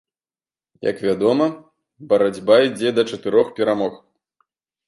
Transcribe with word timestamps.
Як 0.89 1.03
вядома, 1.07 1.45
барацьба 2.13 2.57
ідзе 2.69 2.95
да 3.01 3.07
чатырох 3.13 3.47
перамог. 3.61 3.93